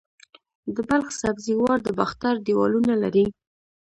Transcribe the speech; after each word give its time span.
د 0.75 0.77
بلخ 0.89 1.07
سبزې 1.21 1.53
وار 1.61 1.79
د 1.83 1.89
باختر 1.99 2.33
دیوالونه 2.45 2.93
لري 3.03 3.25